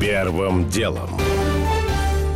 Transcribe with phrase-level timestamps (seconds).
[0.00, 1.08] Первым делом.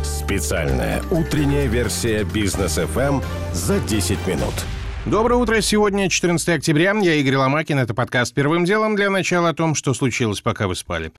[0.03, 4.53] Специальная утренняя версия бизнес FM за 10 минут.
[5.05, 5.61] Доброе утро.
[5.61, 6.93] Сегодня 14 октября.
[6.99, 7.77] Я Игорь Ломакин.
[7.77, 11.11] Это подкаст «Первым делом» для начала о том, что случилось, пока вы спали.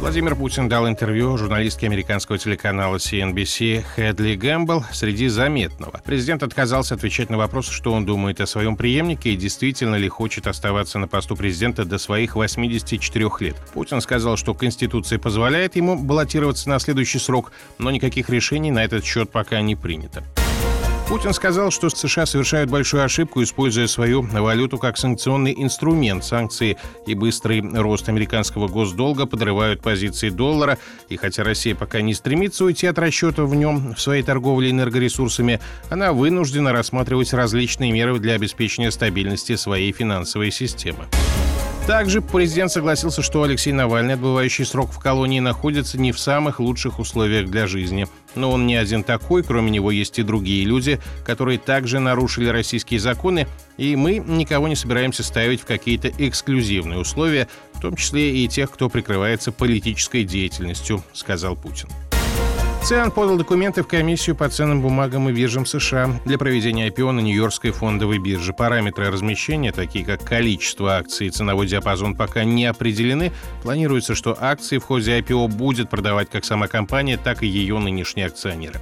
[0.00, 6.00] Владимир Путин дал интервью журналистке американского телеканала CNBC Хедли Гэмбл среди заметного.
[6.04, 10.46] Президент отказался отвечать на вопрос, что он думает о своем преемнике и действительно ли хочет
[10.46, 13.56] оставаться на посту президента до своих 84 лет.
[13.74, 19.04] Путин сказал, что Конституция позволяет ему баллотироваться на следующий срок, но никаких решений на этот
[19.04, 20.22] счет пока не принято.
[21.08, 26.22] Путин сказал, что США совершают большую ошибку, используя свою валюту как санкционный инструмент.
[26.22, 26.76] Санкции
[27.06, 30.76] и быстрый рост американского госдолга подрывают позиции доллара.
[31.08, 35.60] И хотя Россия пока не стремится уйти от расчета в нем в своей торговле энергоресурсами,
[35.88, 41.06] она вынуждена рассматривать различные меры для обеспечения стабильности своей финансовой системы.
[41.88, 46.98] Также президент согласился, что Алексей Навальный, отбывающий срок в колонии, находится не в самых лучших
[46.98, 48.06] условиях для жизни.
[48.34, 53.00] Но он не один такой, кроме него есть и другие люди, которые также нарушили российские
[53.00, 58.48] законы, и мы никого не собираемся ставить в какие-то эксклюзивные условия, в том числе и
[58.48, 61.88] тех, кто прикрывается политической деятельностью, сказал Путин.
[62.88, 67.20] ЦИАН подал документы в комиссию по ценным бумагам и биржам США для проведения IPO на
[67.20, 68.54] Нью-Йоркской фондовой бирже.
[68.54, 73.30] Параметры размещения, такие как количество акций и ценовой диапазон, пока не определены.
[73.62, 78.24] Планируется, что акции в ходе IPO будет продавать как сама компания, так и ее нынешние
[78.24, 78.80] акционеры.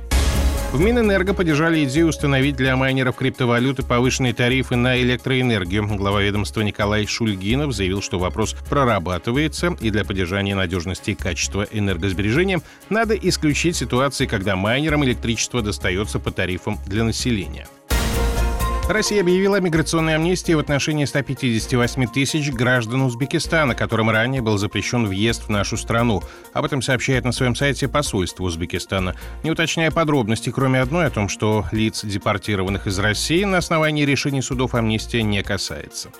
[0.77, 5.87] В Минэнерго поддержали идею установить для майнеров криптовалюты повышенные тарифы на электроэнергию.
[5.97, 12.61] Глава ведомства Николай Шульгинов заявил, что вопрос прорабатывается, и для поддержания надежности и качества энергосбережения
[12.91, 17.67] надо исключить ситуации, когда майнерам электричество достается по тарифам для населения.
[18.89, 25.07] Россия объявила о миграционной амнистии в отношении 158 тысяч граждан Узбекистана, которым ранее был запрещен
[25.07, 26.23] въезд в нашу страну.
[26.53, 31.29] Об этом сообщает на своем сайте посольство Узбекистана, не уточняя подробностей, кроме одной о том,
[31.29, 36.11] что лиц, депортированных из России, на основании решений судов амнистия не касается.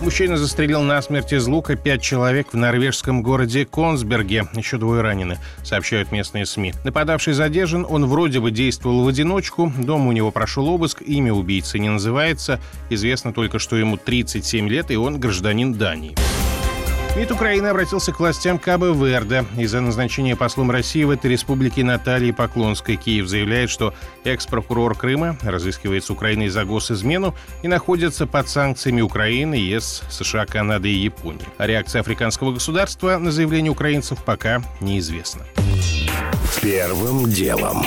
[0.00, 4.46] Мужчина застрелил насмерть из лука пять человек в норвежском городе Консберге.
[4.54, 6.74] Еще двое ранены, сообщают местные СМИ.
[6.84, 9.72] Нападавший задержан, он вроде бы действовал в одиночку.
[9.76, 12.60] Дома у него прошел обыск, имя убийцы не называется.
[12.90, 16.14] Известно только, что ему 37 лет, и он гражданин Дании.
[17.18, 22.30] МИД Украины обратился к властям Кабо Верде из-за назначения послом России в этой республике Натальи
[22.30, 22.94] Поклонской.
[22.94, 23.92] Киев заявляет, что
[24.22, 27.34] экс-прокурор Крыма разыскивает с Украиной за госизмену
[27.64, 31.42] и находится под санкциями Украины, ЕС, США, Канады и Японии.
[31.58, 35.44] А реакция африканского государства на заявление украинцев пока неизвестна.
[36.62, 37.84] Первым делом.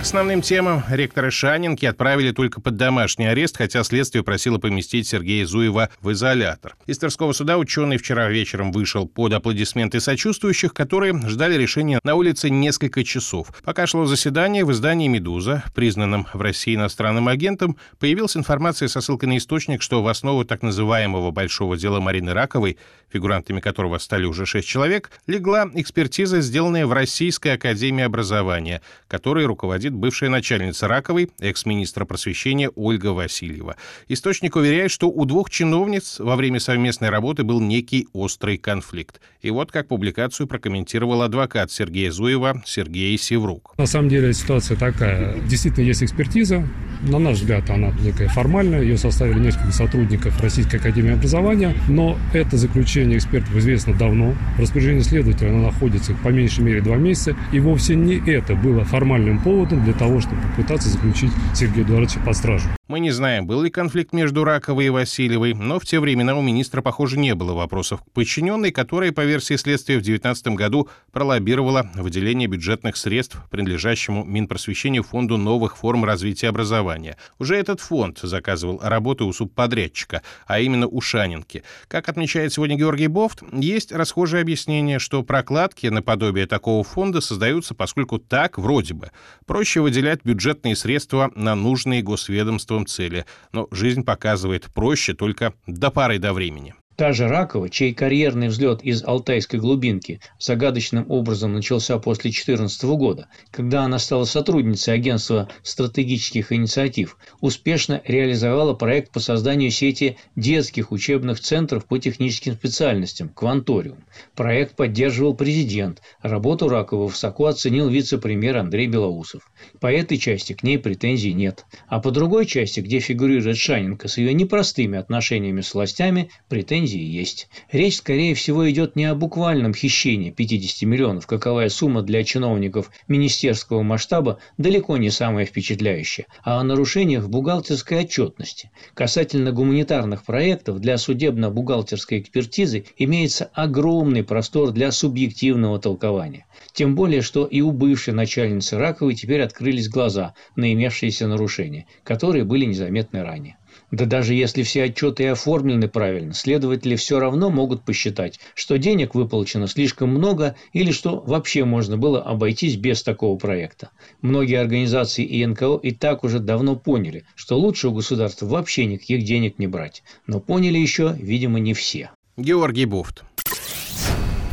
[0.00, 5.90] Основным темам ректора Шанинки отправили только под домашний арест, хотя следствие просило поместить Сергея Зуева
[6.00, 6.76] в изолятор.
[6.86, 12.48] Из Тверского суда ученый вчера вечером вышел под аплодисменты сочувствующих, которые ждали решения на улице
[12.48, 13.48] несколько часов.
[13.64, 19.28] Пока шло заседание, в издании «Медуза», признанном в России иностранным агентом, появилась информация со ссылкой
[19.28, 22.78] на источник, что в основу так называемого «большого дела» Марины Раковой,
[23.12, 29.87] фигурантами которого стали уже шесть человек, легла экспертиза, сделанная в Российской академии образования, которой руководит
[29.88, 33.76] руководит бывшая начальница Раковой, экс-министра просвещения Ольга Васильева.
[34.08, 39.20] Источник уверяет, что у двух чиновниц во время совместной работы был некий острый конфликт.
[39.42, 43.74] И вот как публикацию прокомментировал адвокат Сергея Зуева Сергей Севрук.
[43.78, 45.38] На самом деле ситуация такая.
[45.48, 46.66] Действительно есть экспертиза.
[47.02, 48.82] На наш взгляд, она некая формальная.
[48.82, 51.74] Ее составили несколько сотрудников Российской Академии Образования.
[51.88, 54.34] Но это заключение экспертов известно давно.
[54.56, 57.36] В распоряжении следователя оно находится по меньшей мере два месяца.
[57.52, 62.36] И вовсе не это было формальным поводом для того, чтобы попытаться заключить Сергея Эдуардовича под
[62.36, 62.68] стражу.
[62.88, 66.40] Мы не знаем, был ли конфликт между Раковой и Васильевой, но в те времена у
[66.40, 71.90] министра, похоже, не было вопросов к подчиненной, которая, по версии следствия, в 2019 году пролоббировала
[71.96, 77.18] выделение бюджетных средств, принадлежащему Минпросвещению Фонду новых форм развития образования.
[77.38, 81.64] Уже этот фонд заказывал работы у субподрядчика, а именно у Шанинки.
[81.88, 88.18] Как отмечает сегодня Георгий Бофт, есть расхожее объяснение, что прокладки наподобие такого фонда создаются, поскольку
[88.18, 89.10] так, вроде бы,
[89.44, 96.18] проще выделять бюджетные средства на нужные госведомства цели, но жизнь показывает проще только до пары
[96.18, 96.74] до времени.
[96.98, 103.28] Та же Ракова, чей карьерный взлет из алтайской глубинки загадочным образом начался после 2014 года,
[103.52, 111.38] когда она стала сотрудницей агентства стратегических инициатив, успешно реализовала проект по созданию сети детских учебных
[111.38, 113.98] центров по техническим специальностям «Кванториум».
[114.34, 119.48] Проект поддерживал президент, работу Ракова высоко оценил вице-премьер Андрей Белоусов.
[119.78, 121.64] По этой части к ней претензий нет.
[121.86, 127.18] А по другой части, где фигурирует Шаненко с ее непростыми отношениями с властями, претензий претензии
[127.18, 127.48] есть.
[127.70, 133.82] Речь, скорее всего, идет не о буквальном хищении 50 миллионов, каковая сумма для чиновников министерского
[133.82, 138.70] масштаба далеко не самая впечатляющая, а о нарушениях бухгалтерской отчетности.
[138.94, 146.46] Касательно гуманитарных проектов для судебно-бухгалтерской экспертизы имеется огромный простор для субъективного толкования.
[146.72, 152.44] Тем более, что и у бывшей начальницы Раковой теперь открылись глаза на имевшиеся нарушения, которые
[152.44, 153.57] были незаметны ранее.
[153.90, 159.14] Да даже если все отчеты и оформлены правильно, следователи все равно могут посчитать, что денег
[159.14, 163.90] выплачено слишком много или что вообще можно было обойтись без такого проекта.
[164.20, 169.24] Многие организации и НКО и так уже давно поняли, что лучше у государства вообще никаких
[169.24, 170.02] денег не брать.
[170.26, 172.10] Но поняли еще, видимо, не все.
[172.36, 173.24] Георгий Буфт.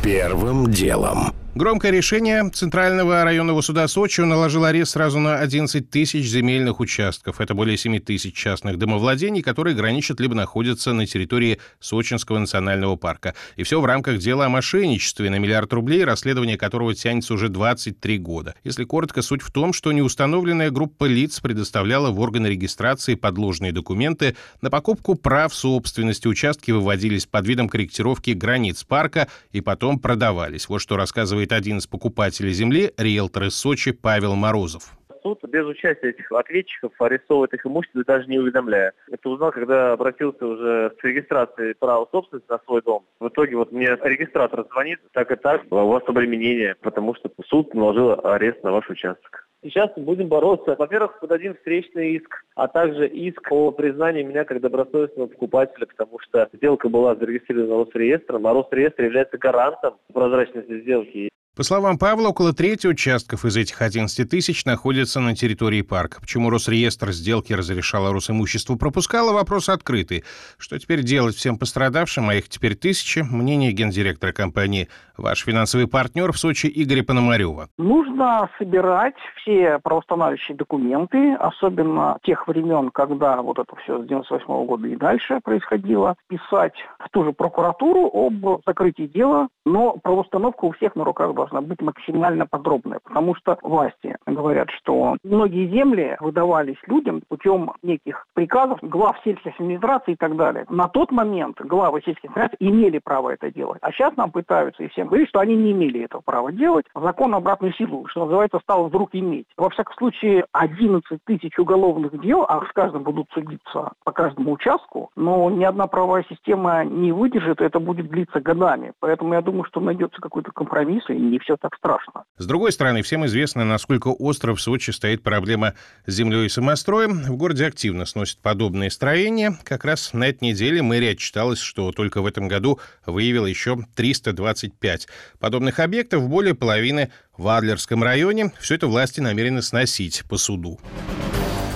[0.02, 1.34] Первым делом.
[1.56, 7.40] Громкое решение Центрального районного суда Сочи наложило арест сразу на 11 тысяч земельных участков.
[7.40, 13.34] Это более 7 тысяч частных домовладений, которые граничат либо находятся на территории Сочинского национального парка.
[13.56, 18.18] И все в рамках дела о мошенничестве на миллиард рублей, расследование которого тянется уже 23
[18.18, 18.54] года.
[18.62, 24.36] Если коротко, суть в том, что неустановленная группа лиц предоставляла в органы регистрации подложные документы
[24.60, 26.28] на покупку прав собственности.
[26.28, 30.68] Участки выводились под видом корректировки границ парка и потом продавались.
[30.68, 34.92] Вот что рассказывает рассказывает один из покупателей земли, риэлтор из Сочи Павел Морозов
[35.26, 38.92] суд без участия этих ответчиков арестовывает их имущество, даже не уведомляя.
[39.10, 43.04] Это узнал, когда обратился уже с регистрацией права собственности на свой дом.
[43.18, 47.74] В итоге вот мне регистратор звонит, так и так, у вас обременение, потому что суд
[47.74, 49.48] наложил арест на ваш участок.
[49.64, 50.76] Сейчас будем бороться.
[50.78, 56.48] Во-первых, подадим встречный иск, а также иск о признании меня как добросовестного покупателя, потому что
[56.52, 61.30] сделка была зарегистрирована Росреестром, а Росреестр является гарантом прозрачности сделки.
[61.56, 66.20] По словам Павла, около трети участков из этих 11 тысяч находятся на территории парка.
[66.20, 70.22] Почему Росреестр сделки разрешал, а Росимущество пропускало, вопрос открытый.
[70.58, 73.20] Что теперь делать всем пострадавшим, а их теперь тысячи?
[73.20, 77.70] Мнение гендиректора компании «Ваш финансовый партнер» в Сочи Игоря Пономарева.
[77.78, 84.66] Нужно собирать все правоустанавливающие документы, особенно тех времен, когда вот это все с 98 -го
[84.66, 90.72] года и дальше происходило, писать в ту же прокуратуру об закрытии дела, но правоустановка у
[90.72, 96.16] всех на руках должна должна быть максимально подробная, потому что власти говорят, что многие земли
[96.20, 100.66] выдавались людям путем неких приказов глав сельских администраций и так далее.
[100.68, 103.78] На тот момент главы сельских администраций имели право это делать.
[103.82, 106.86] А сейчас нам пытаются и всем говорить, что они не имели этого права делать.
[106.94, 109.46] Закон обратную силу, что называется, стал вдруг иметь.
[109.56, 115.10] Во всяком случае, 11 тысяч уголовных дел, а с каждым будут судиться по каждому участку,
[115.16, 118.92] но ни одна правовая система не выдержит, это будет длиться годами.
[119.00, 122.24] Поэтому я думаю, что найдется какой-то компромисс, и не все так страшно.
[122.38, 125.74] С другой стороны, всем известно, насколько остро в Сочи стоит проблема
[126.06, 127.22] с землей и самостроем.
[127.24, 129.58] В городе активно сносят подобные строения.
[129.62, 135.08] Как раз на этой неделе мэрия отчиталась, что только в этом году выявила еще 325
[135.38, 138.52] подобных объектов, более половины в Адлерском районе.
[138.58, 140.80] Все это власти намерены сносить по суду.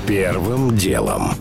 [0.07, 1.33] Первым делом.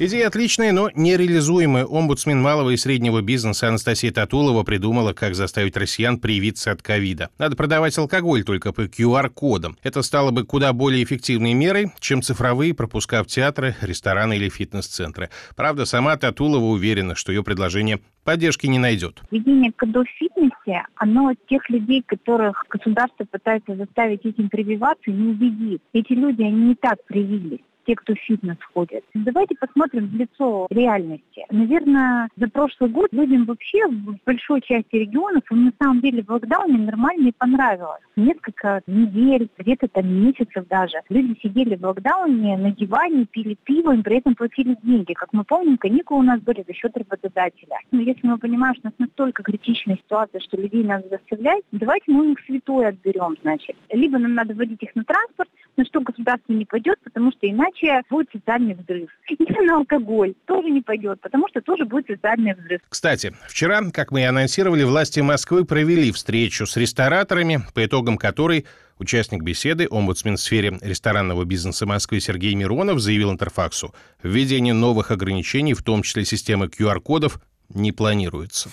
[0.00, 1.84] Идея отличная, но нереализуемая.
[1.84, 7.30] Омбудсмен малого и среднего бизнеса Анастасия Татулова придумала, как заставить россиян привиться от ковида.
[7.36, 9.76] Надо продавать алкоголь только по QR-кодам.
[9.82, 15.30] Это стало бы куда более эффективной мерой, чем цифровые пропуска в театры, рестораны или фитнес-центры.
[15.56, 19.20] Правда, сама Татулова уверена, что ее предложение поддержки не найдет.
[19.32, 25.82] Введение КДО в фитнесе, оно тех людей, которых государство пытается заставить этим прививаться, не убедит.
[25.92, 29.02] Эти люди, они не так привились те, кто в фитнес ходит.
[29.14, 31.46] Давайте посмотрим в лицо реальности.
[31.50, 36.28] Наверное, за прошлый год людям вообще в большой части регионов им на самом деле в
[36.28, 38.02] локдауне нормально и понравилось.
[38.14, 40.98] Несколько недель, где-то там месяцев даже.
[41.08, 45.14] Люди сидели в локдауне на диване, пили пиво, и при этом платили деньги.
[45.14, 47.78] Как мы помним, каникулы у нас были за счет работодателя.
[47.90, 52.12] Но если мы понимаем, что у нас настолько критичная ситуация, что людей надо заставлять, давайте
[52.12, 53.76] мы у них святое отберем, значит.
[53.90, 55.48] Либо нам надо вводить их на транспорт,
[55.78, 59.10] на что государство не пойдет, потому что иначе будет социальный взрыв.
[59.30, 62.80] И на алкоголь тоже не пойдет, потому что тоже будет социальный взрыв.
[62.88, 68.66] Кстати, вчера, как мы и анонсировали, власти Москвы провели встречу с рестораторами, по итогам которой
[68.98, 73.94] Участник беседы, омбудсмен в сфере ресторанного бизнеса Москвы Сергей Миронов заявил Интерфаксу,
[74.24, 78.70] введение новых ограничений, в том числе системы QR-кодов, не планируется.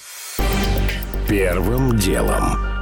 [1.29, 2.74] Первым делом.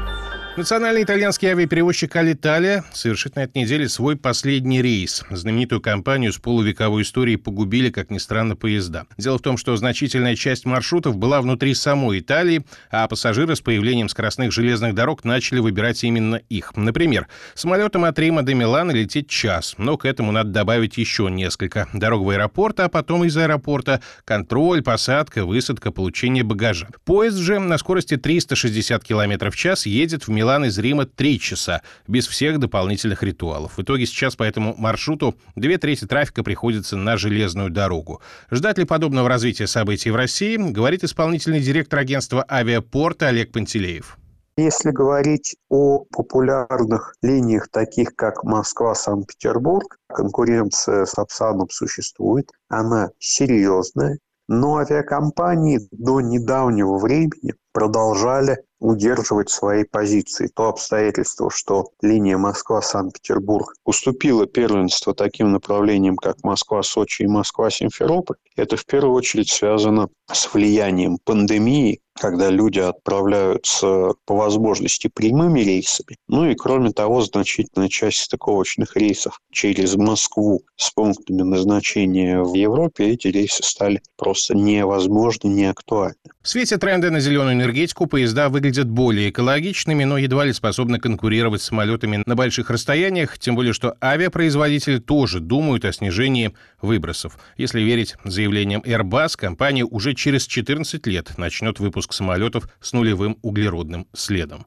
[0.55, 5.23] Национальный итальянский авиаперевозчик Алиталия совершит на этой неделе свой последний рейс.
[5.31, 9.07] Знаменитую компанию с полувековой историей погубили, как ни странно, поезда.
[9.17, 14.09] Дело в том, что значительная часть маршрутов была внутри самой Италии, а пассажиры с появлением
[14.09, 16.73] скоростных железных дорог начали выбирать именно их.
[16.75, 21.87] Например, самолетом от Рима до Милана лететь час, но к этому надо добавить еще несколько.
[21.93, 26.89] Дорог в аэропорт, а потом из аэропорта контроль, посадка, высадка, получение багажа.
[27.05, 31.39] Поезд же на скорости 360 км в час едет в Милан Милан из Рима 3
[31.39, 33.77] часа, без всех дополнительных ритуалов.
[33.77, 38.21] В итоге сейчас по этому маршруту две трети трафика приходится на железную дорогу.
[38.51, 44.17] Ждать ли подобного развития событий в России, говорит исполнительный директор агентства авиапорта Олег Пантелеев.
[44.57, 54.19] Если говорить о популярных линиях, таких как Москва-Санкт-Петербург, конкуренция с Апсаном существует, она серьезная,
[54.49, 60.51] но авиакомпании до недавнего времени продолжали удерживать свои позиции.
[60.53, 68.85] То обстоятельство, что линия Москва-Санкт-Петербург уступила первенство таким направлениям, как Москва-Сочи и Москва-Симферополь, это в
[68.85, 76.17] первую очередь связано с влиянием пандемии, когда люди отправляются по возможности прямыми рейсами.
[76.27, 83.09] Ну и кроме того, значительная часть стыковочных рейсов через Москву с пунктами назначения в Европе,
[83.09, 86.15] эти рейсы стали просто невозможны, неактуальны.
[86.41, 91.61] В свете тренда на зеленую энергетику поезда выглядят более экологичными, но едва ли способны конкурировать
[91.61, 97.37] с самолетами на больших расстояниях, тем более что авиапроизводители тоже думают о снижении выбросов.
[97.57, 104.07] Если верить заявлениям Airbus, компания уже через 14 лет начнет выпуск самолетов с нулевым углеродным
[104.13, 104.65] следом.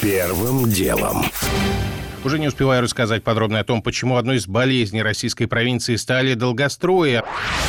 [0.00, 1.24] Первым делом.
[2.24, 7.22] Уже не успеваю рассказать подробно о том, почему одной из болезней российской провинции стали долгострои,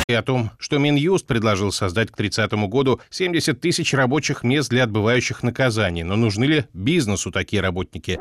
[0.08, 4.84] и о том, что Минюст предложил создать к 30 году 70 тысяч рабочих мест для
[4.84, 6.02] отбывающих наказаний.
[6.02, 8.18] Но нужны ли бизнесу такие работники?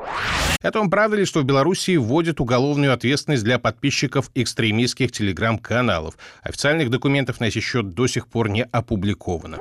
[0.62, 6.16] О том, правда ли, что в Беларуси вводят уголовную ответственность для подписчиков экстремистских телеграм-каналов.
[6.44, 9.60] Официальных документов на сей счет до сих пор не опубликовано.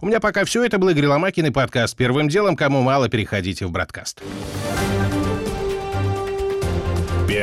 [0.00, 0.64] У меня пока все.
[0.64, 2.56] Это был Игорь Ломакин и подкаст «Первым делом».
[2.56, 4.22] Кому мало, переходите в «Браткаст».